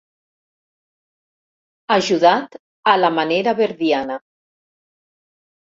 [1.97, 2.59] Ajudat
[2.95, 4.21] a la manera verdiana.